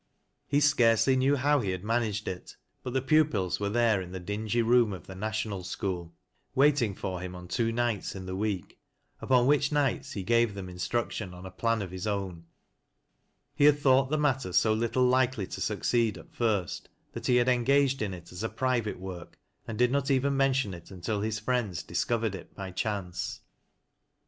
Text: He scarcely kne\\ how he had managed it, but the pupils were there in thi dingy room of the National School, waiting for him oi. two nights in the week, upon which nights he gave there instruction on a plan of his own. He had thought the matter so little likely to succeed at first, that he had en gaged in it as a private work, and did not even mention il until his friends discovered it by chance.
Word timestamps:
He 0.47 0.59
scarcely 0.59 1.15
kne\\ 1.15 1.37
how 1.37 1.59
he 1.59 1.69
had 1.69 1.83
managed 1.83 2.27
it, 2.27 2.55
but 2.81 2.93
the 2.93 3.03
pupils 3.03 3.59
were 3.59 3.69
there 3.69 4.01
in 4.01 4.11
thi 4.11 4.17
dingy 4.19 4.63
room 4.63 4.93
of 4.93 5.05
the 5.05 5.13
National 5.13 5.63
School, 5.63 6.15
waiting 6.55 6.95
for 6.95 7.21
him 7.21 7.35
oi. 7.35 7.45
two 7.45 7.71
nights 7.71 8.15
in 8.15 8.25
the 8.25 8.35
week, 8.35 8.79
upon 9.21 9.45
which 9.45 9.71
nights 9.71 10.13
he 10.13 10.23
gave 10.23 10.55
there 10.55 10.67
instruction 10.67 11.35
on 11.35 11.45
a 11.45 11.51
plan 11.51 11.83
of 11.83 11.91
his 11.91 12.07
own. 12.07 12.45
He 13.53 13.65
had 13.65 13.77
thought 13.77 14.09
the 14.09 14.17
matter 14.17 14.53
so 14.53 14.73
little 14.73 15.05
likely 15.05 15.45
to 15.45 15.61
succeed 15.61 16.17
at 16.17 16.33
first, 16.33 16.89
that 17.13 17.27
he 17.27 17.35
had 17.35 17.47
en 17.47 17.63
gaged 17.63 18.01
in 18.01 18.11
it 18.15 18.31
as 18.31 18.41
a 18.41 18.49
private 18.49 18.97
work, 18.97 19.37
and 19.67 19.77
did 19.77 19.91
not 19.91 20.09
even 20.09 20.35
mention 20.35 20.73
il 20.73 20.81
until 20.89 21.21
his 21.21 21.37
friends 21.37 21.83
discovered 21.83 22.33
it 22.33 22.55
by 22.55 22.71
chance. 22.71 23.41